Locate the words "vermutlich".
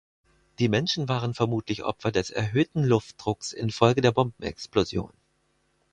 1.35-1.83